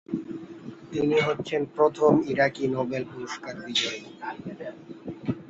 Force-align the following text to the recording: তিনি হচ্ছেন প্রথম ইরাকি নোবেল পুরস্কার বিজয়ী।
তিনি 0.91 1.17
হচ্ছেন 1.27 1.61
প্রথম 1.75 2.11
ইরাকি 2.31 2.63
নোবেল 2.75 3.03
পুরস্কার 3.11 3.53
বিজয়ী। 3.65 4.01